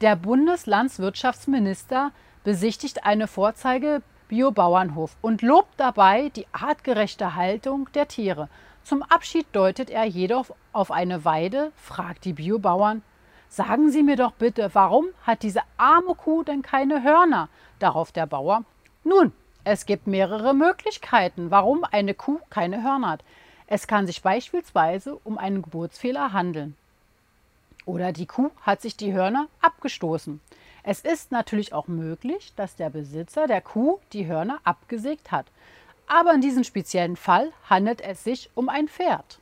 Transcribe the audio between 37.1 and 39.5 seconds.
Fall handelt es sich um ein Pferd.